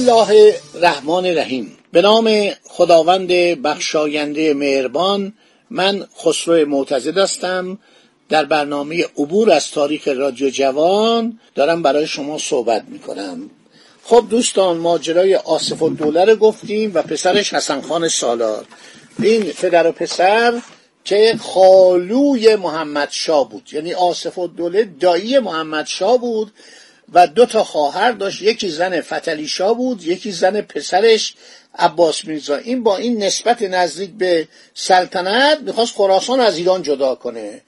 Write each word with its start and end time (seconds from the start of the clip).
الله 0.00 0.54
الرحمن 0.74 1.26
الرحیم. 1.26 1.76
به 1.92 2.02
نام 2.02 2.50
خداوند 2.64 3.28
بخشاینده 3.62 4.54
مهربان 4.54 5.32
من 5.70 6.06
خسرو 6.24 6.68
معتزد 6.68 7.18
هستم. 7.18 7.78
در 8.28 8.44
برنامه 8.44 9.04
عبور 9.04 9.50
از 9.50 9.70
تاریخ 9.70 10.08
رادیو 10.08 10.50
جوان 10.50 11.38
دارم 11.54 11.82
برای 11.82 12.06
شما 12.06 12.38
صحبت 12.38 12.84
می‌کنم. 12.88 13.50
خب 14.04 14.24
دوستان 14.30 14.76
ماجرای 14.76 15.34
آصف 15.34 15.82
الدوله 15.82 16.24
رو 16.24 16.36
گفتیم 16.36 16.90
و 16.94 17.02
پسرش 17.02 17.54
حسن 17.54 17.80
خان 17.80 18.08
سالار. 18.08 18.64
این 19.22 19.42
پدر 19.42 19.86
و 19.86 19.92
پسر 19.92 20.62
که 21.04 21.34
خالوی 21.40 22.56
محمد 22.56 23.08
شاه 23.10 23.50
بود. 23.50 23.68
یعنی 23.72 23.94
آصف 23.94 24.38
الدوله 24.38 24.84
دایی 25.00 25.38
محمد 25.38 25.86
شاه 25.86 26.18
بود. 26.18 26.52
و 27.12 27.26
دو 27.26 27.46
تا 27.46 27.64
خواهر 27.64 28.12
داشت. 28.12 28.42
یکی 28.42 28.68
زن 28.68 29.00
فتلی 29.00 29.48
شاه 29.48 29.74
بود 29.74 30.04
یکی 30.04 30.32
زن 30.32 30.60
پسرش 30.60 31.34
عباس 31.78 32.24
میرزا. 32.24 32.56
این 32.56 32.82
با 32.82 32.96
این 32.96 33.22
نسبت 33.22 33.62
نزدیک 33.62 34.10
به 34.10 34.48
سلطنت 34.74 35.58
می‌خواست 35.60 35.94
خراسان 35.94 36.40
از 36.40 36.56
ایران 36.56 36.82
جدا 36.82 37.14
کنه. 37.14 37.62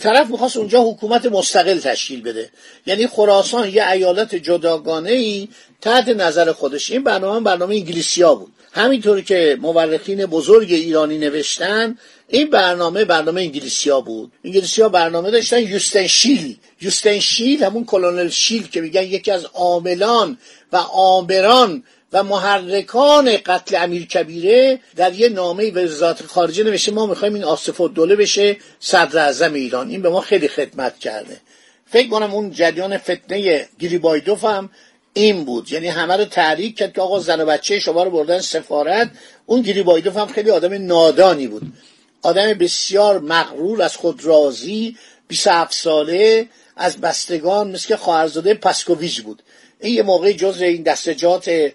طرف 0.00 0.30
می‌خواست 0.30 0.56
اونجا 0.56 0.82
حکومت 0.82 1.26
مستقل 1.26 1.78
تشکیل 1.78 2.22
بده. 2.22 2.50
یعنی 2.86 3.06
خراسان 3.06 3.68
یه 3.68 3.90
ایالت 3.90 4.34
جداگانه 4.34 5.10
ای 5.10 5.48
تحت 5.80 6.08
نظر 6.08 6.52
خودش. 6.52 6.90
این 6.90 7.04
برنامه 7.04 7.40
برنامه 7.40 7.74
انگلیسیا 7.74 8.34
بود. 8.34 8.52
همینطوری 8.76 9.22
که 9.22 9.58
مورخین 9.60 10.26
بزرگ 10.26 10.72
ایرانی 10.72 11.18
نوشتن 11.18 11.98
این 12.28 12.50
برنامه 12.50 13.04
برنامه 13.04 13.40
انگلیسیا 13.40 14.00
بود. 14.00 14.32
انگلیسیا 14.44 14.88
برنامه 14.88 15.30
داشتن 15.30 15.62
یوستن 15.62 16.06
شیل. 16.06 16.56
یوستن 16.80 17.18
شیل 17.18 17.64
همون 17.64 17.84
کلونل 17.84 18.28
شیل 18.28 18.68
که 18.68 18.80
میگن 18.80 19.02
یکی 19.02 19.30
از 19.30 19.44
عاملان 19.44 20.38
و 20.72 20.76
آمران 20.76 21.82
و 22.12 22.22
محرکان 22.22 23.36
قتل 23.36 23.76
امیر 23.76 24.06
کبیره 24.06 24.80
در 24.96 25.12
یه 25.12 25.28
نامه 25.28 25.70
وزارت 25.70 26.22
خارجه 26.22 26.64
نوشته 26.64 26.92
ما 26.92 27.06
می‌خوایم 27.06 27.34
این 27.34 27.44
آصف 27.44 27.80
الدوله 27.80 28.16
بشه 28.16 28.56
صدر 28.80 29.18
اعظم 29.18 29.52
ایران. 29.52 29.88
این 29.88 30.02
به 30.02 30.08
ما 30.08 30.20
خیلی 30.20 30.48
خدمت 30.48 30.98
کرده. 30.98 31.36
فکر 31.90 32.08
کنم 32.08 32.34
اون 32.34 32.50
جریان 32.50 32.98
فتنه 32.98 33.68
گریبایدوف 33.78 34.44
هم 34.44 34.70
این 35.16 35.44
بود. 35.44 35.72
یعنی 35.72 35.86
همه 35.86 36.16
رو 36.16 36.24
تحریک 36.24 36.76
کرد 36.76 36.92
که 36.92 37.00
آقا 37.00 37.20
زن 37.20 37.40
و 37.40 37.46
بچه 37.46 37.78
شما 37.78 38.04
رو 38.04 38.10
بردن 38.10 38.40
سفارت. 38.40 39.10
اون 39.46 39.62
گریبایدوف 39.62 40.16
هم 40.16 40.26
خیلی 40.26 40.50
آدم 40.50 40.86
نادانی 40.86 41.46
بود. 41.46 41.62
آدم 42.22 42.52
بسیار 42.52 43.18
مغرور 43.18 43.82
از 43.82 43.96
خود 43.96 44.24
راضی 44.24 44.96
27 45.28 45.74
ساله 45.74 46.48
از 46.76 46.96
بستگان 46.96 47.70
مثل 47.70 47.88
که 47.88 47.96
خواهرزاده 47.96 48.54
بود. 49.24 49.42
این 49.80 49.94
یه 49.94 50.02
موقع 50.02 50.32
جز 50.32 50.60
این 50.60 50.82
دستجات 50.82 51.72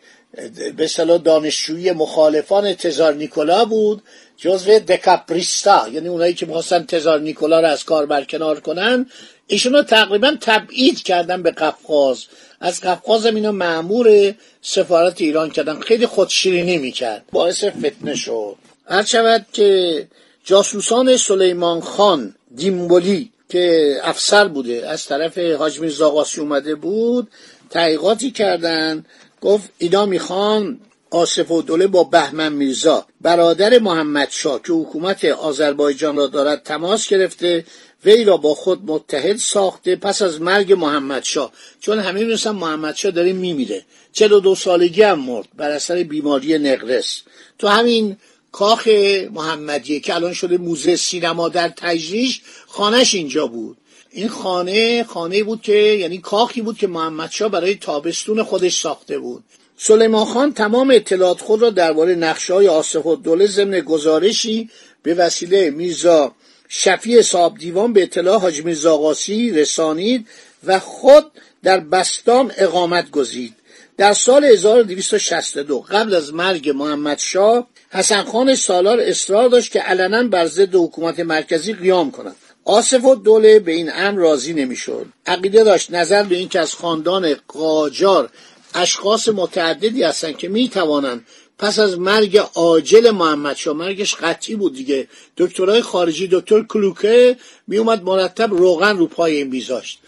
به 0.77 0.87
صلاح 0.87 1.17
دانشجویی 1.17 1.91
مخالفان 1.91 2.73
تزار 2.73 3.13
نیکولا 3.13 3.65
بود 3.65 4.01
جزو 4.37 4.79
دکاپریستا. 4.79 5.87
یعنی 5.87 6.07
اونایی 6.07 6.33
که 6.33 6.45
می‌خواستن 6.45 6.85
تزار 6.85 7.19
نیکولا 7.19 7.59
رو 7.59 7.67
از 7.67 7.83
کار 7.83 8.05
برکنار 8.05 8.59
کنن 8.59 9.05
ایشون 9.47 9.73
رو 9.73 9.81
تقریبا 9.83 10.35
تبعید 10.41 11.03
کردن 11.03 11.43
به 11.43 11.51
قفقاز. 11.51 12.25
از 12.59 12.81
قفقاز 12.81 13.25
هم 13.25 13.35
اینا 13.35 13.51
معمور 13.51 14.33
سفارت 14.61 15.21
ایران 15.21 15.49
کردن. 15.49 15.79
خیلی 15.79 16.05
خودشیرینی 16.05 16.77
می‌کرد. 16.77 17.25
باعث 17.31 17.63
فتنه 17.63 18.15
شد. 18.15 18.55
هر 18.87 19.05
شود 19.05 19.45
که 19.53 20.07
جاسوسان 20.43 21.17
سلیمان 21.17 21.81
خان 21.81 22.35
دیمبولی 22.55 23.31
که 23.51 23.95
افسر 24.03 24.47
بوده. 24.47 24.89
از 24.89 25.05
طرف 25.05 25.37
حاج 25.37 25.79
میرزا 25.79 26.25
اومده 26.37 26.75
بود 26.75 27.27
تحقیقاتی 27.69 28.31
کردن. 28.31 29.05
گفت 29.41 29.69
اینا 29.77 30.05
می‌خوان 30.05 30.79
آصف 31.11 31.51
و 31.51 31.61
دوله 31.61 31.87
با 31.87 32.03
بهمن 32.03 32.53
میرزا. 32.53 33.05
برادر 33.21 33.79
محمد 33.79 34.27
شاه 34.31 34.61
که 34.61 34.73
حکومت 34.73 35.25
آذربایجان 35.25 36.15
را 36.15 36.27
دارد 36.27 36.63
تماس 36.63 37.07
گرفته 37.07 37.65
وی 38.05 38.23
را 38.23 38.37
با 38.37 38.53
خود 38.53 38.81
متحد 38.85 39.37
ساخته 39.37 39.95
پس 39.95 40.21
از 40.21 40.41
مرگ 40.41 40.73
محمد 40.73 41.23
شاه. 41.23 41.51
چون 41.79 41.99
همه 41.99 42.19
می‌دونستن 42.19 42.51
محمد 42.51 42.95
شاه 42.95 43.11
داره 43.11 43.33
میمیره. 43.33 43.85
چلو 44.13 44.39
دو 44.39 44.55
سالگی 44.55 45.01
هم 45.01 45.19
مرد 45.19 45.47
بر 45.57 45.71
اثر 45.71 46.03
بیماری 46.03 46.57
نقرس. 46.57 47.21
تو 47.59 47.67
همین 47.67 48.17
کاخ 48.51 48.87
محمدیه 49.33 49.99
که 49.99 50.15
الان 50.15 50.33
شده 50.33 50.57
موزه 50.57 50.95
سینما 50.95 51.49
در 51.49 51.69
تجریش 51.69 52.41
خانش 52.71 53.15
اینجا 53.15 53.47
بود. 53.47 53.77
این 54.11 54.27
خانه 54.27 55.03
خانه 55.03 55.43
بود 55.43 55.61
که 55.61 55.73
یعنی 55.73 56.17
کاخی 56.17 56.61
بود 56.61 56.77
که 56.77 56.87
محمد 56.87 57.31
شاه 57.31 57.49
برای 57.49 57.75
تابستون 57.75 58.43
خودش 58.43 58.79
ساخته 58.79 59.19
بود. 59.19 59.43
سلیمان 59.77 60.25
خان 60.25 60.53
تمام 60.53 60.91
اطلاعات 60.91 61.41
خود 61.41 61.61
را 61.61 61.69
درباره 61.69 62.15
نقشه 62.15 62.53
های 62.53 62.67
آصف 62.67 63.07
الدوله 63.07 63.47
ضمن 63.47 63.79
گزارشی 63.79 64.69
به 65.03 65.13
وسیله 65.13 65.69
میرزا 65.69 66.31
شفیع 66.69 67.21
صاحب 67.21 67.57
دیوان 67.57 67.93
به 67.93 68.03
اطلاع 68.03 68.39
حاج 68.39 68.63
میرزا 68.65 69.13
رسانید 69.29 70.27
و 70.63 70.79
خود 70.79 71.31
در 71.63 71.79
بستام 71.79 72.51
اقامت 72.57 73.11
گزید. 73.11 73.55
در 73.97 74.13
سال 74.13 74.45
1262 74.45 75.79
قبل 75.79 76.15
از 76.15 76.33
مرگ 76.33 76.69
محمد 76.69 77.19
شاه 77.19 77.67
حسن 77.89 78.23
خان 78.23 78.55
سالار 78.55 78.99
اصرار 78.99 79.49
داشت 79.49 79.71
که 79.71 79.79
علنا 79.79 80.23
بر 80.23 80.45
ضد 80.45 80.75
حکومت 80.75 81.19
مرکزی 81.19 81.73
قیام 81.73 82.11
کند. 82.11 82.35
آصف 82.65 83.05
و 83.05 83.15
دوله 83.15 83.59
به 83.59 83.71
این 83.71 83.91
امر 83.93 84.19
راضی 84.19 84.53
نمی‌شد. 84.53 85.05
عقیده 85.25 85.63
داشت 85.63 85.91
نظر 85.91 86.23
به 86.23 86.35
اینکه 86.35 86.59
از 86.59 86.73
خاندان 86.73 87.35
قاجار 87.47 88.29
اشخاص 88.73 89.29
متعددی 89.29 90.03
هستند 90.03 90.37
که 90.37 90.49
می‌توانند 90.49 91.25
پس 91.59 91.79
از 91.79 91.99
مرگ 91.99 92.37
عاجل 92.37 93.11
محمد 93.11 93.55
شاه 93.55 93.73
مرگش 93.73 94.15
قطعی 94.15 94.55
بود 94.55 94.75
دیگه. 94.75 95.07
دکترای 95.37 95.81
خارجی 95.81 96.29
دکتر 96.31 96.63
کلوکه 96.63 97.37
میومد 97.67 98.03
مرتب 98.03 98.53
روغن 98.53 98.97
رو 98.97 99.07
پای 99.07 99.35
این 99.35 99.49
بیزاشت. 99.49 99.99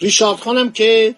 ریشارد 0.00 0.38
خانم 0.38 0.72
که 0.72 1.14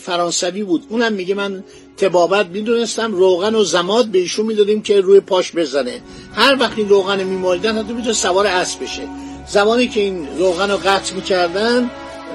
فرانسوی 0.00 0.62
بود 0.62 0.86
اونم 0.88 1.12
میگه 1.12 1.34
من 1.34 1.64
تبابت 1.96 2.46
می‌دونستم 2.46 3.14
روغن 3.14 3.54
و 3.54 3.64
زماد 3.64 4.06
به 4.06 4.18
ایشون 4.18 4.46
می‌دادیم 4.46 4.82
که 4.82 5.00
روی 5.00 5.20
پاش 5.20 5.52
بزنه. 5.52 6.02
هر 6.34 6.56
وقت 6.60 6.78
این 6.78 6.88
روغن 6.88 7.22
میمالیدن 7.22 7.78
حتی 7.78 7.92
می‌تونه 7.92 8.12
سوار 8.12 8.46
اسب 8.46 8.82
بشه. 8.82 9.08
زمانی 9.46 9.86
که 9.86 10.00
این 10.00 10.28
روغن 10.38 10.70
رو 10.70 10.76
قطع 10.76 11.14
می‌کردن 11.14 11.90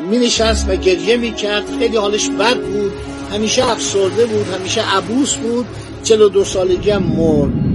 مینشست 0.09 0.69
و 0.69 0.75
گریه 0.75 1.17
می‌کرد. 1.17 1.77
خیلی 1.79 1.97
حالش 1.97 2.29
بد 2.29 2.57
بود. 2.57 2.91
همیشه 3.33 3.65
افسرده 3.65 4.25
بود 4.25 4.47
همیشه 4.47 4.95
عبوس 4.97 5.33
بود. 5.33 5.65
چلو 6.03 6.29
دو 6.29 6.43
سالگی 6.43 6.89
هم 6.89 7.03
مرد. 7.03 7.68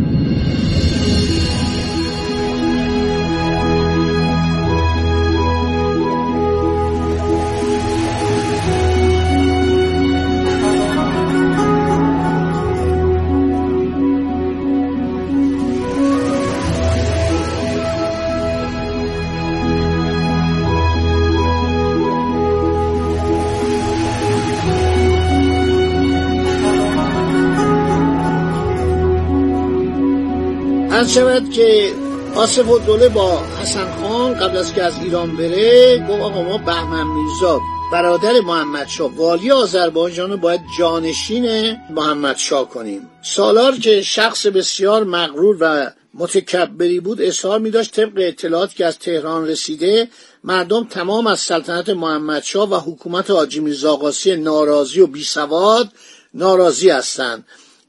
عرض 31.05 31.15
شود 31.15 31.51
که 31.51 31.93
آصف 32.35 32.69
و 32.69 32.79
دوله 32.79 33.09
با 33.09 33.39
حسن 33.63 34.03
خان 34.03 34.35
قبل 34.35 34.57
از 34.57 34.75
که 34.75 34.83
از 34.83 34.99
ایران 35.03 35.37
بره 35.37 35.99
گفت 35.99 36.23
آقا 36.23 36.43
ما 36.43 36.59
بهمن 36.59 37.07
میرزا 37.07 37.61
برادر 37.93 38.41
محمد 38.41 38.89
شاه 38.89 39.17
والی 39.17 39.51
آذربایجان 39.51 40.31
رو 40.31 40.37
باید 40.37 40.61
جانشین 40.79 41.77
محمد 41.91 42.37
شاه 42.37 42.69
کنیم. 42.69 43.11
سالار 43.23 43.77
که 43.77 44.03
شخص 44.03 44.47
بسیار 44.47 45.05
مغرور 45.05 45.57
و 45.61 45.91
متکبری 46.15 47.01
بود 47.01 47.23
اظهار 47.23 47.59
می 47.59 47.71
داشت 47.71 47.95
طبق 47.95 48.13
اطلاعات 48.17 48.75
که 48.75 48.87
از 48.87 48.99
تهران 48.99 49.47
رسیده 49.47 50.09
مردم 50.45 50.85
تمام 50.85 51.27
از 51.27 51.41
سلطنت 51.41 51.89
محمدشاه 51.89 52.71
و 52.71 52.75
حکومت 52.75 53.31
حاجی 53.31 53.61
میرزا 53.61 54.13
ناراضی 54.39 55.01
و 55.01 55.07
بیسواد 55.07 55.89
ناراضی 56.35 56.91
هستند. 56.91 57.45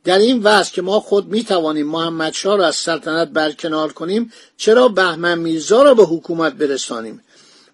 در 0.06 0.20
این 0.20 0.44
وضع 0.44 0.72
که 0.72 0.82
ما 0.82 1.00
خود 1.00 1.28
می 1.28 1.44
توانیم 1.44 1.88
محمدشاه 1.88 2.58
را 2.58 2.68
از 2.68 2.76
سلطنت 2.76 3.28
برکنار 3.28 3.94
کنیم 3.94 4.34
چرا 4.58 4.88
بهمن 4.88 5.40
میرزا 5.40 5.84
را 5.84 5.94
به 5.94 6.04
حکومت 6.04 6.54
برسانیم؟ 6.54 7.22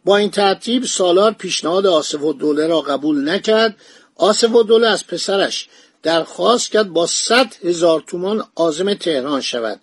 با 0.06 0.18
این 0.18 0.32
ترتیب 0.32 0.86
سالار 0.86 1.32
پیشنهاد 1.32 1.86
آصف 1.86 2.22
و 2.22 2.34
دوله 2.34 2.68
را 2.68 2.82
قبول 2.82 3.30
نکرد. 3.30 3.76
آصف 4.16 4.56
و 4.56 4.64
دوله 4.64 4.88
از 4.88 5.08
پسرش 5.08 5.70
درخواست 6.04 6.72
کرد 6.72 6.94
با 6.94 7.08
صد 7.08 7.54
هزار 7.64 8.04
تومان 8.08 8.44
آزم 8.56 8.94
تهران 8.94 9.42
شود. 9.42 9.80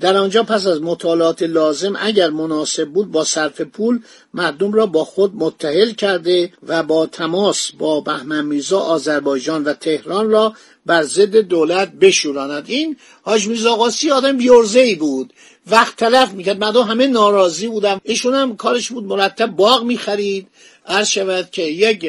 در 0.00 0.16
آنجا 0.16 0.42
پس 0.42 0.66
از 0.66 0.82
مطالعات 0.82 1.42
لازم 1.42 1.92
اگر 1.98 2.30
مناسب 2.30 2.88
بود 2.88 3.10
با 3.10 3.24
صرف 3.24 3.60
پول 3.60 4.00
مردم 4.34 4.72
را 4.72 4.86
با 4.86 5.04
خود 5.04 5.32
متحل 5.34 5.90
کرده 5.90 6.52
و 6.66 6.82
با 6.82 7.06
تماس 7.06 7.70
با 7.78 8.00
بهمن 8.00 8.44
میرزا 8.46 8.78
آذربایجان 8.78 9.64
و 9.64 9.72
تهران 9.72 10.30
را 10.30 10.54
بر 10.86 11.02
ضد 11.02 11.36
دولت 11.36 11.92
بشوراند. 11.92 12.64
این 12.66 12.96
حاج 13.22 13.48
میرزا 13.48 13.88
آدم 14.12 14.36
بیورزه 14.36 14.80
ای 14.80 14.94
بود. 14.94 15.32
وقت 15.70 15.96
تلف 15.96 16.32
می‌کرد. 16.32 16.58
مردم 16.58 16.82
همه 16.82 17.06
ناراضی 17.06 17.68
بودم 17.68 18.00
ایشون 18.04 18.34
هم 18.34 18.56
کارش 18.56 18.90
بود 18.92 19.04
مرتب 19.04 19.46
باغ 19.46 19.84
می‌خرید. 19.84 20.46
عرض 20.86 21.08
شود 21.08 21.50
که 21.50 21.62
یک 21.62 22.06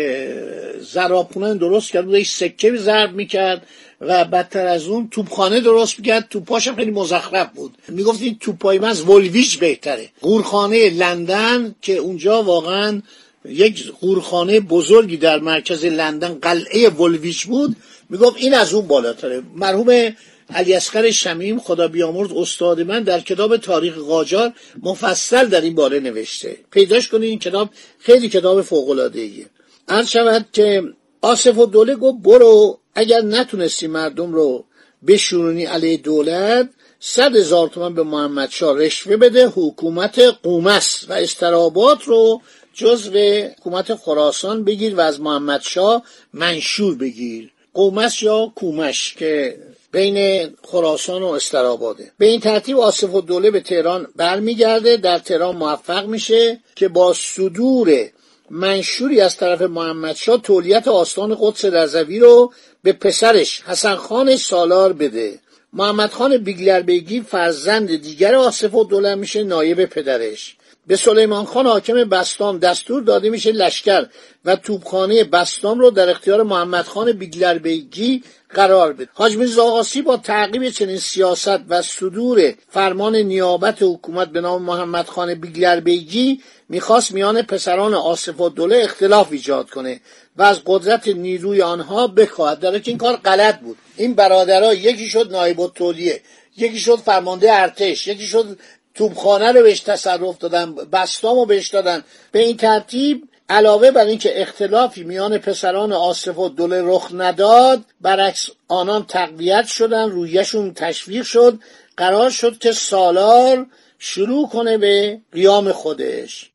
زراپونه 0.81 1.53
درست 1.53 1.91
کرد. 1.91 2.05
بود 2.05 2.23
سکه 2.23 2.77
ضرب 2.77 3.13
می‌کرد 3.13 3.67
و 4.01 4.25
بدتر 4.25 4.67
از 4.67 4.87
اون 4.87 5.07
توپخانه 5.11 5.59
درست 5.59 5.99
می‌کرد. 5.99 6.27
توپاش 6.29 6.67
هم 6.67 6.75
خیلی 6.75 6.91
مزخرف 6.91 7.49
بود. 7.55 7.77
می‌گفت 7.87 8.21
این 8.21 8.37
توپای 8.39 8.79
من 8.79 8.89
از 8.89 9.01
ولویچ 9.01 9.59
بهتره. 9.59 10.09
قورخانه 10.21 10.89
لندن 10.89 11.75
که 11.81 11.97
اونجا 11.97 12.43
واقعا 12.43 13.01
یک 13.45 13.91
قورخانه 14.01 14.59
بزرگی 14.59 15.17
در 15.17 15.39
مرکز 15.39 15.85
لندن 15.85 16.33
قلعه 16.41 16.89
ولویچ 16.89 17.45
بود. 17.45 17.75
می‌گفت 18.09 18.35
این 18.37 18.53
از 18.53 18.73
اون 18.73 18.87
بالاتره. 18.87 19.43
مرحوم 19.55 20.09
علی 20.53 20.73
اصغر 20.73 21.11
شمیم 21.11 21.59
خدا 21.59 21.87
بیامرز 21.87 22.31
استاد 22.31 22.81
من 22.81 23.03
در 23.03 23.19
کتاب 23.19 23.57
تاریخ 23.57 23.97
قاجار 23.97 24.53
مفصل 24.83 25.45
در 25.45 25.61
این 25.61 25.75
باره 25.75 25.99
نوشته. 25.99 26.57
پیداش 26.71 27.07
کنید 27.07 27.29
این 27.29 27.39
کتاب 27.39 27.69
خیلی 27.99 28.29
کتاب 28.29 28.61
فوق 28.61 28.89
العاده 28.89 29.19
ایه 29.19 29.45
عرض 29.87 30.07
شود 30.07 30.45
که 30.53 30.83
آصف 31.21 31.57
و 31.57 31.65
دوله 31.65 31.95
گفت 31.95 32.17
برو 32.23 32.79
اگر 32.95 33.21
نتونستی 33.21 33.87
مردم 33.87 34.33
رو 34.33 34.65
بشورونی 35.07 35.65
علیه 35.65 35.97
دولت 35.97 36.69
صد 36.99 37.35
هزار 37.35 37.67
تومن 37.67 37.93
به 37.93 38.03
محمد 38.03 38.49
شاه 38.49 38.77
رشوه 38.77 39.17
بده 39.17 39.47
حکومت 39.47 40.19
قومس 40.19 41.05
و 41.09 41.13
استرابات 41.13 42.03
رو 42.03 42.41
جزو 42.73 43.11
حکومت 43.57 43.95
خراسان 43.95 44.63
بگیر 44.63 44.95
و 44.95 44.99
از 44.99 45.21
محمد 45.21 45.61
شاه 45.61 46.03
منشور 46.33 46.95
بگیر. 46.95 47.51
قومس 47.73 48.23
یا 48.23 48.51
کومش 48.55 49.13
که 49.13 49.57
بین 49.91 50.49
خراسان 50.63 51.23
و 51.23 51.25
استراباده. 51.25 52.11
به 52.17 52.25
این 52.25 52.39
ترتیب 52.39 52.79
آصف 52.79 53.15
دوله 53.15 53.51
به 53.51 53.59
تهران 53.59 54.07
برمیگرده. 54.15 54.97
در 54.97 55.19
تهران 55.19 55.55
موفق 55.55 56.05
میشه 56.05 56.59
که 56.75 56.87
با 56.87 57.13
صدور 57.13 58.09
منشوری 58.49 59.21
از 59.21 59.37
طرف 59.37 59.61
محمدشاه 59.61 60.41
تولیت 60.41 60.87
آستان 60.87 61.37
قدس 61.41 61.65
رضوی 61.65 62.19
رو 62.19 62.53
به 62.83 62.93
پسرش 62.93 63.61
حسن 63.61 63.95
خان 63.95 64.35
سالار 64.35 64.93
بده. 64.93 65.39
محمد 65.73 66.11
خان 66.11 66.37
بیگلربیگی 66.37 67.21
فرزند 67.21 67.95
دیگر 68.01 68.35
آصف 68.35 68.73
و 68.73 68.83
دوله 68.83 69.15
میشه 69.15 69.43
نایب 69.43 69.85
پدرش. 69.85 70.55
به 70.87 70.95
سلیمان 70.97 71.45
خان 71.45 71.67
حاکم 71.67 72.03
بستام 72.03 72.57
دستور 72.57 73.03
داده 73.03 73.29
میشه 73.29 73.51
لشکر 73.51 74.05
و 74.45 74.55
توپخانه 74.55 75.23
بستام 75.23 75.79
رو 75.79 75.91
در 75.91 76.09
اختیار 76.09 76.43
محمد 76.43 76.85
خان 76.85 77.11
بیگلربیگی 77.11 78.23
قرار 78.49 78.93
بده. 78.93 79.09
حاج 79.13 79.37
میرزا 79.37 79.83
با 80.05 80.17
تعقیب 80.17 80.69
چنین 80.69 80.97
سیاست 80.97 81.59
و 81.69 81.81
صدور 81.81 82.53
فرمان 82.69 83.15
نیابت 83.15 83.77
حکومت 83.81 84.27
به 84.27 84.41
نام 84.41 84.61
محمد 84.61 85.05
خان 85.05 85.33
بیگلربیگی 85.33 86.41
می‌خواست 86.69 87.11
میان 87.11 87.41
پسران 87.41 87.93
آصف 87.93 88.41
و 88.41 88.49
دوله 88.49 88.77
اختلاف 88.83 89.31
ایجاد 89.31 89.69
کنه 89.69 90.01
و 90.37 90.43
از 90.43 90.61
قدرت 90.65 91.07
نیروی 91.07 91.61
آنها 91.61 92.07
بخواهد. 92.07 92.59
در 92.59 92.79
که 92.79 92.91
این 92.91 92.97
کار 92.97 93.15
غلط 93.15 93.59
بود. 93.59 93.77
این 93.97 94.13
برادرها 94.13 94.73
یکی 94.73 95.09
شد 95.09 95.31
نایب 95.31 95.59
التولیه 95.59 96.21
یکی 96.57 96.79
شد 96.79 96.95
فرمانده 96.95 97.53
ارتش 97.53 98.07
یکی 98.07 98.27
شد 98.27 98.57
توبخانه 98.95 99.51
رو 99.51 99.63
بهش 99.63 99.79
تصرف 99.79 100.37
دادن 100.37 100.75
بستام 100.75 101.35
رو 101.35 101.45
بهش 101.45 101.67
دادن. 101.67 102.03
به 102.31 102.39
این 102.39 102.57
ترتیب 102.57 103.27
علاوه 103.49 103.91
بر 103.91 104.05
اینکه 104.05 104.41
اختلافی 104.41 105.03
میان 105.03 105.37
پسران 105.37 105.93
آصف 105.93 106.37
و 106.37 106.49
دوله 106.49 106.81
رخ 106.83 107.09
نداد 107.13 107.81
برعکس 108.01 108.49
آنان 108.67 109.05
تقویت 109.05 109.65
شدن 109.65 110.09
رویشون 110.09 110.73
تشویق 110.73 111.23
شد. 111.23 111.59
قرار 111.97 112.29
شد 112.29 112.57
که 112.57 112.71
سالار 112.71 113.65
شروع 113.99 114.49
کنه 114.49 114.77
به 114.77 115.19
قیام 115.31 115.71
خودش. 115.71 116.51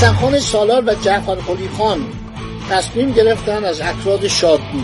حسن 0.00 0.12
خان 0.12 0.38
سالار 0.38 0.84
و 0.86 0.94
جعفر 0.94 1.34
قلی 1.34 1.68
خان 1.68 2.12
تصمیم 2.70 3.12
گرفتن 3.12 3.64
از 3.64 3.80
افراد 3.80 4.26
شادگو 4.26 4.82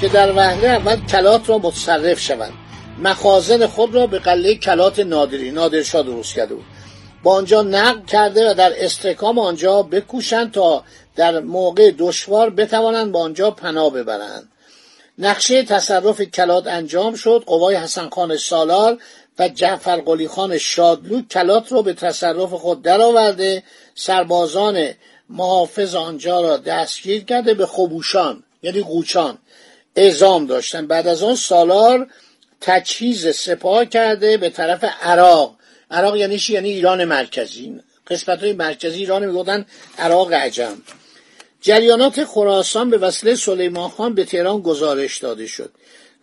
که 0.00 0.08
در 0.08 0.32
وهله 0.32 0.68
اول 0.68 1.06
کلات 1.06 1.48
را 1.48 1.58
متصرف 1.58 2.20
شوند. 2.20 2.52
مخازن 2.98 3.66
خود 3.66 3.94
را 3.94 4.06
به 4.06 4.18
قله 4.18 4.54
کلات 4.54 4.98
نادری. 4.98 5.50
نادرشاه 5.50 6.02
درست 6.02 6.34
کرده 6.34 6.54
بود. 6.54 6.64
با 7.22 7.34
آنجا 7.34 7.62
نقل 7.62 8.00
کرده 8.06 8.50
و 8.50 8.54
در 8.54 8.72
استحکام 8.76 9.38
آنجا 9.38 9.82
بکوشند 9.82 10.52
تا 10.52 10.84
در 11.16 11.40
موقع 11.40 11.92
دشوار 11.98 12.50
بتوانند 12.50 13.12
با 13.12 13.20
آنجا 13.20 13.50
پناه 13.50 13.90
ببرند. 13.90 14.48
نقشه 15.18 15.62
تصرف 15.62 16.22
کلات 16.22 16.66
انجام 16.66 17.14
شد. 17.14 17.42
قوای 17.46 17.76
حسن 17.76 18.08
خان 18.08 18.36
سالار 18.36 18.98
و 19.38 19.48
جعفر 19.48 19.96
قلی 19.96 20.28
خان 20.28 20.58
شادلو 20.58 21.22
کلات 21.22 21.72
را 21.72 21.82
به 21.82 21.92
تصرف 21.92 22.52
خود 22.52 22.82
درآورده 22.82 23.62
سربازان 23.94 24.88
محافظ 25.28 25.94
آنجا 25.94 26.40
را 26.40 26.56
دستگیر 26.56 27.24
کرده 27.24 27.54
به 27.54 27.66
خبوشان 27.66 28.42
یعنی 28.62 28.82
قوچان 28.82 29.38
اعزام 29.96 30.46
داشتن. 30.46 30.86
بعد 30.86 31.06
از 31.06 31.22
آن 31.22 31.34
سالار 31.34 32.06
تجهیز 32.60 33.28
سپاه 33.28 33.84
کرده 33.84 34.36
به 34.36 34.50
طرف 34.50 34.84
عراق. 35.02 35.56
عراق 35.90 36.16
یعنی 36.16 36.40
یعنی 36.48 36.68
ایران 36.68 37.04
مرکزی. 37.04 37.80
قسمت 38.06 38.40
های 38.40 38.52
مرکزی 38.52 38.98
ایران 38.98 39.26
می‌گفتن 39.26 39.66
عراق 39.98 40.32
عجم. 40.32 40.82
جریانات 41.66 42.24
خراسان 42.24 42.90
به 42.90 42.98
وسیله 42.98 43.34
سلیمان 43.34 43.88
خان 43.88 44.14
به 44.14 44.24
تهران 44.24 44.60
گزارش 44.60 45.18
داده 45.18 45.46
شد. 45.46 45.70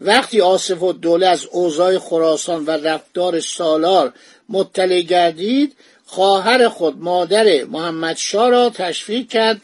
وقتی 0.02 0.42
آصف 0.42 0.82
و 0.84 0.94
دوله 0.94 1.28
از 1.28 1.46
اوضاع 1.46 1.98
خراسان 1.98 2.66
و 2.66 2.72
رفتار 2.72 3.40
سالار 3.40 4.14
مطلع 4.50 5.02
گردید 5.02 5.76
خواهر 6.06 6.70
خود 6.70 6.98
مادر 6.98 7.64
محمد 7.64 8.18
شا 8.18 8.50
را 8.50 8.70
تشویق 8.70 9.28
کرد 9.28 9.62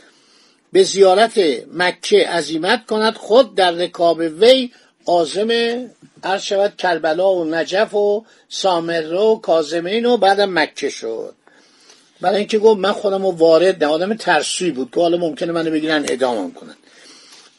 به 0.72 0.84
زیارت 0.84 1.40
مکه 1.74 2.28
عزیمت 2.28 2.86
کند. 2.86 3.16
خود 3.16 3.56
در 3.56 3.72
رکاب 3.72 4.18
وی 4.18 4.72
آزم 5.06 5.50
عرض 6.24 6.54
کربلا 6.78 7.36
و 7.36 7.46
نجف 7.46 7.94
و 7.94 8.26
سامره 8.50 9.18
و 9.18 9.36
کازمین 9.36 10.06
و 10.06 10.18
بعدم 10.18 10.60
مکه 10.60 10.90
شد. 10.90 11.36
برای 12.22 12.38
اینکه 12.38 12.60
گفت 12.60 12.80
من 12.80 12.92
خودم 12.92 13.26
رو 13.26 13.32
وارد 13.32 13.84
نه 13.84 13.90
آدم 13.90 14.14
ترسوی 14.14 14.72
بود. 14.72 14.92
که 14.94 15.00
حالا 15.00 15.18
ممکنه 15.18 15.52
منو 15.52 15.72
بگیرن 15.72 16.06
ادامم 16.10 16.52
کنن. 16.52 16.76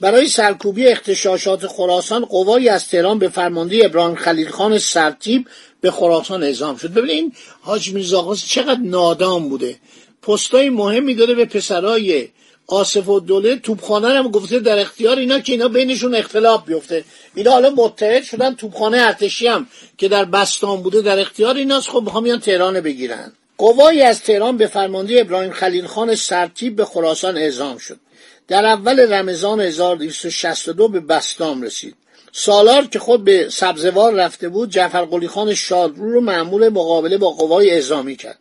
برای 0.00 0.28
سرکوبی 0.28 0.86
اختشاشات 0.86 1.66
خراسان 1.66 2.24
قوایی 2.24 2.68
از 2.68 2.88
تهران 2.88 3.18
به 3.18 3.28
فرمانده 3.28 3.84
ابراهیم 3.84 4.16
خلیل 4.16 4.48
خان 4.48 4.78
سرتیب 4.78 5.48
به 5.80 5.90
خراسان 5.90 6.42
اعزام 6.42 6.76
شد. 6.76 6.92
ببینید 6.92 7.32
حاج 7.60 7.92
میرزا 7.92 8.34
چقدر 8.34 8.80
نادام 8.80 9.48
بوده. 9.48 9.76
پستای 10.22 10.70
مهمی 10.70 11.14
داره 11.14 11.34
به 11.34 11.44
پسرای 11.44 12.28
آصف 12.66 13.08
و 13.08 13.20
دوله 13.20 13.56
توپخانه 13.56 14.08
هم 14.08 14.28
گفته 14.28 14.58
در 14.58 14.78
اختیار 14.78 15.18
اینا 15.18 15.38
که 15.38 15.52
اینا 15.52 15.68
بینشون 15.68 16.14
اختلاف 16.14 16.64
بیفته. 16.64 17.04
اینا 17.34 17.50
حالا 17.50 17.70
متحد 17.70 18.22
شدن 18.22 18.54
توپخانه 18.54 18.98
ارتشی 18.98 19.46
هم 19.46 19.66
که 19.98 20.08
در 20.08 20.24
بستان 20.24 20.82
بوده 20.82 21.00
در 21.00 21.18
اختیار 21.18 21.56
ایناست. 21.56 21.88
خب 21.88 22.02
می‌خوام 22.04 22.24
میان 22.24 22.40
تهران 22.40 22.80
بگیرن. 22.80 23.32
قوایی 23.60 24.02
از 24.02 24.22
تهران 24.22 24.56
به 24.56 24.66
فرمانده 24.66 25.20
ابراهیم 25.20 25.52
خلیل 25.52 25.86
خان 25.86 26.14
سرتیب 26.14 26.76
به 26.76 26.84
خراسان 26.84 27.36
اعزام 27.36 27.78
شد. 27.78 28.00
در 28.48 28.64
اول 28.64 29.12
رمضان 29.12 29.60
1262 29.60 30.88
به 30.88 31.00
بستام 31.00 31.62
رسید. 31.62 31.94
سالار 32.32 32.86
که 32.86 32.98
خود 32.98 33.24
به 33.24 33.48
سبزوار 33.50 34.14
رفته 34.14 34.48
بود 34.48 34.70
جعفر 34.70 35.04
قلی 35.04 35.28
خان 35.28 35.54
شادرو 35.54 36.12
رو 36.12 36.20
معمول 36.20 36.68
مقابله 36.68 37.18
با 37.18 37.30
قوای 37.30 37.70
اعزامی 37.70 38.16
کرد. 38.16 38.38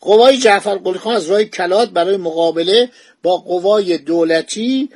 قوای 0.00 0.38
جعفر 0.38 0.74
قلی 0.74 0.98
خان 0.98 1.16
از 1.16 1.30
راه 1.30 1.44
کلات 1.44 1.90
برای 1.90 2.16
مقابله 2.16 2.90
با 3.22 3.36
قوای 3.36 3.98
دولتی 3.98 4.88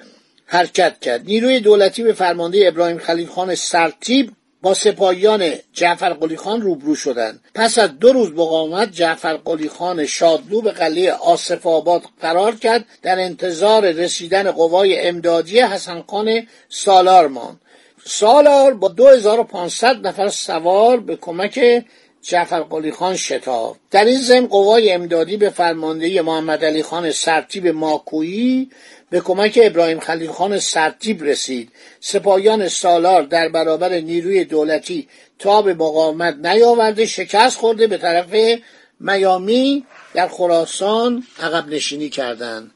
حرکت 0.47 1.00
کرد. 1.00 1.25
نیروی 1.25 1.61
دولتی 1.61 2.02
به 2.02 2.12
فرمانده 2.12 2.69
ابراهیم 2.69 2.99
خلیل 2.99 3.26
خان 3.26 3.54
سرتیب 3.54 4.31
با 4.64 4.75
سپاهیان 4.75 5.52
جعفر 5.73 6.12
قلی 6.12 6.37
خان 6.37 6.61
روبرو 6.61 6.94
شدند. 6.94 7.40
پس 7.54 7.78
از 7.78 7.99
دو 7.99 8.12
روز 8.12 8.33
مقاومت 8.33 8.92
جعفر 8.92 9.37
قلی 9.37 9.68
خان 9.68 10.06
شادلو 10.06 10.61
به 10.61 10.71
قلعه 10.71 11.12
آصف 11.12 11.66
آباد 11.66 12.02
قرار 12.21 12.54
کرد. 12.54 12.85
در 13.02 13.18
انتظار 13.18 13.90
رسیدن 13.90 14.50
قوای 14.50 15.00
امدادی 15.00 15.61
حسن 15.61 16.04
خان 16.06 16.47
سالار 16.68 17.28
ماند. 17.28 17.61
سالار 18.04 18.75
با 18.75 18.88
2500 18.88 20.06
نفر 20.06 20.28
سوار 20.28 21.00
به 21.00 21.16
کمک 21.16 21.85
جعفر 22.23 22.61
قلی 22.61 22.92
خان 22.92 23.16
شتاب. 23.16 23.76
در 23.90 24.04
این 24.04 24.21
ضمن 24.21 24.47
قوای 24.47 24.92
امدادی 24.92 25.37
به 25.37 25.50
فرماندهی 25.50 26.21
محمد 26.21 26.64
علی 26.64 26.83
خان 26.83 27.11
سرتیب 27.11 27.68
ماکویی 27.68 28.71
به 29.14 29.21
کمک 29.21 29.59
ابراهیم 29.62 30.00
خلیل 30.00 30.30
خان 30.30 30.59
سرتیب 30.59 31.25
رسید. 31.25 31.73
سپاهیان 32.00 32.68
سالار 32.68 33.23
در 33.23 33.49
برابر 33.49 33.92
نیروی 34.00 34.44
دولتی 34.44 35.09
تا 35.38 35.62
به 35.62 35.75
مقاومت 35.75 36.35
نیاورده 36.47 37.06
شکست 37.06 37.59
خورده 37.59 37.87
به 37.87 37.99
طرف 37.99 38.61
میامی 39.00 39.85
در 40.14 40.28
خراسان 40.28 41.26
عقب 41.40 41.68
نشینی 41.68 42.09
کردند. 42.09 42.71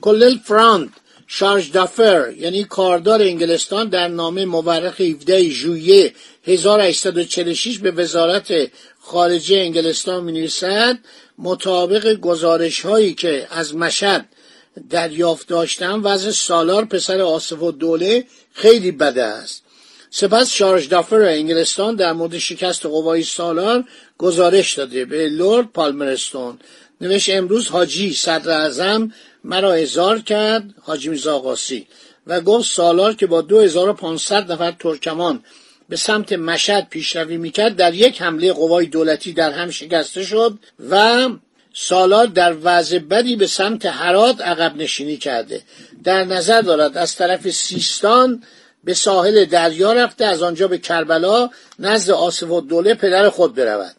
کلل 0.00 0.38
فراند 0.38 0.90
شارژ 1.26 1.70
دافر 1.70 2.32
یعنی 2.38 2.64
کاردار 2.64 3.22
انگلستان 3.22 3.88
در 3.88 4.08
نامه 4.08 4.44
مورخ 4.44 5.00
17 5.00 5.48
ژوئیه 5.48 6.12
1846 6.46 7.78
به 7.78 7.90
وزارت 7.90 8.52
خارجه 9.00 9.56
انگلستان 9.56 10.24
می 10.24 10.32
نویسد 10.32 10.98
مطابق 11.38 12.14
گزارش 12.14 12.80
هایی 12.80 13.14
که 13.14 13.46
از 13.50 13.74
مشهد 13.74 14.28
دریافت 14.90 15.48
داشتم 15.48 16.00
وضع 16.04 16.30
سالار 16.30 16.84
پسر 16.84 17.20
آصف 17.20 17.62
و 17.62 17.72
دوله 17.72 18.24
خیلی 18.52 18.90
بده 18.90 19.24
است. 19.24 19.62
سپس 20.10 20.50
شارژ 20.50 20.88
دافر 20.88 21.20
انگلستان 21.20 21.96
در 21.96 22.12
مورد 22.12 22.38
شکست 22.38 22.86
قوای 22.86 23.22
سالار 23.22 23.84
گزارش 24.18 24.74
داده 24.74 25.04
به 25.04 25.28
لورد 25.28 25.72
پالمرستون. 25.72 26.58
نوشت 27.00 27.30
امروز 27.30 27.68
حاجی 27.68 28.12
صدر 28.12 28.50
اعظم 28.50 29.12
مرا 29.44 29.72
ازار 29.72 30.18
کرد 30.20 30.74
حاجی 30.82 31.08
میرزا 31.08 31.56
و 32.26 32.40
گفت 32.40 32.72
سالار 32.72 33.14
که 33.14 33.26
با 33.26 33.40
2500 33.42 34.52
نفر 34.52 34.70
ترکمان 34.70 35.44
به 35.88 35.96
سمت 35.96 36.32
مشهد 36.32 36.88
پیشروی 36.90 37.36
می‌کرد 37.36 37.76
در 37.76 37.94
یک 37.94 38.22
حمله 38.22 38.52
قوای 38.52 38.86
دولتی 38.86 39.32
در 39.32 39.50
هم 39.50 39.70
شکسته 39.70 40.24
شد 40.24 40.58
و 40.90 41.28
سالار 41.78 42.26
در 42.26 42.56
وضع 42.62 42.98
بدی 42.98 43.36
به 43.36 43.46
سمت 43.46 43.86
حرات 43.86 44.40
عقب 44.40 44.76
نشینی 44.76 45.16
کرده. 45.16 45.62
در 46.04 46.24
نظر 46.24 46.60
دارد 46.60 46.96
از 46.96 47.16
طرف 47.16 47.50
سیستان 47.50 48.42
به 48.84 48.94
ساحل 48.94 49.44
دریا 49.44 49.92
رفته 49.92 50.24
از 50.24 50.42
آنجا 50.42 50.68
به 50.68 50.78
کربلا 50.78 51.50
نزد 51.78 52.10
آصف 52.10 52.50
و 52.50 52.60
دوله 52.60 52.94
پدر 52.94 53.28
خود 53.28 53.54
برود. 53.54 53.96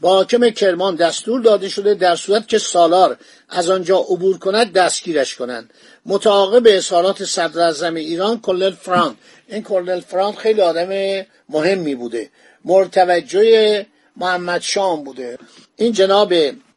با 0.00 0.14
حاکم 0.14 0.50
کرمان 0.50 0.96
دستور 0.96 1.40
داده 1.40 1.68
شده 1.68 1.94
در 1.94 2.16
صورت 2.16 2.48
که 2.48 2.58
سالار 2.58 3.16
از 3.48 3.70
آنجا 3.70 3.98
عبور 3.98 4.38
کند 4.38 4.72
دستگیرش 4.72 5.34
کنند. 5.34 5.70
متعاقب 6.06 6.62
اظهارات 6.66 7.24
صدر 7.24 7.94
ایران 7.94 8.40
کلل 8.40 8.70
فرانک. 8.70 9.16
این 9.48 9.62
کلل 9.62 10.00
فرانک 10.00 10.38
خیلی 10.38 10.60
آدم 10.60 11.22
مهمی 11.48 11.94
بوده. 11.94 12.30
مرتوجه 12.64 13.86
محمد 14.16 14.60
شام 14.60 15.04
بوده. 15.04 15.38
این 15.76 15.92
جناب 15.92 16.34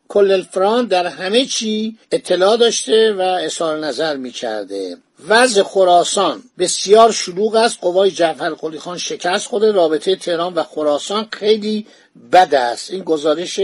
کلل 0.08 0.42
فرانک 0.42 0.90
در 0.90 1.08
همه 1.08 1.46
چی 1.46 1.98
اطلاع 2.12 2.58
داشته 2.58 3.14
و 3.14 3.22
اظهار 3.22 3.80
نظر 3.80 4.18
می 4.18 4.32
کرده 4.32 4.98
وضع 5.28 5.64
خراسان 5.64 6.44
بسیار 6.60 7.12
شلوغ 7.12 7.56
است. 7.56 7.78
قوای 7.82 8.12
جعفر 8.12 8.56
خان 8.80 8.98
شکست 8.98 9.48
خود 9.48 9.64
رابطه 9.66 10.16
تهران 10.16 10.54
و 10.54 10.64
خراسان 10.64 11.28
خیلی 11.32 11.88
بد 12.32 12.56
است. 12.56 12.92
این 12.92 13.04
گزارش 13.04 13.60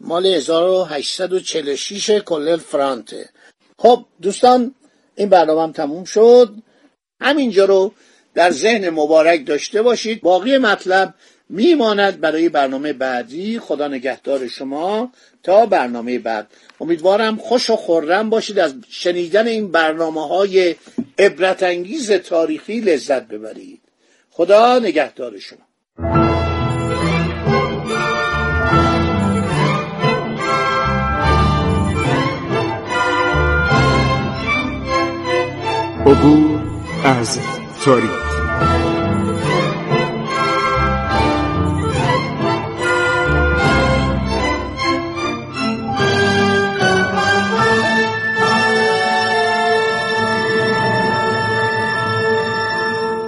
مال 0.00 0.26
1846 0.26 2.10
کلل 2.10 2.56
فرانته 2.56 3.28
خب 3.78 4.04
دوستان 4.22 4.74
این 5.16 5.28
برنامه 5.28 5.62
هم 5.62 5.72
تموم 5.72 6.04
شد. 6.04 6.54
همینجا 7.20 7.64
رو 7.64 7.92
در 8.34 8.50
ذهن 8.50 8.90
مبارک 8.90 9.46
داشته 9.46 9.82
باشید. 9.82 10.20
باقی 10.20 10.58
مطلب 10.58 11.14
میماند 11.48 12.20
برای 12.20 12.48
برنامه 12.48 12.92
بعدی. 12.92 13.58
خدا 13.58 13.88
نگهدار 13.88 14.48
شما 14.48 15.12
تا 15.42 15.66
برنامه 15.66 16.18
بعد. 16.18 16.46
امیدوارم 16.80 17.36
خوش 17.36 17.70
و 17.70 17.76
خورم 17.76 18.30
باشید. 18.30 18.58
از 18.58 18.74
شنیدن 18.88 19.46
این 19.46 19.70
برنامه 19.70 20.28
های 20.28 20.74
عبرت 21.18 21.62
انگیز 21.62 22.12
تاریخی 22.12 22.80
لذت 22.80 23.28
ببرید. 23.28 23.80
خدا 24.30 24.78
نگهدار 24.78 25.38
شما. 25.38 25.66
عبور 36.06 36.60
از 37.04 37.38
تاریخ. 37.84 38.95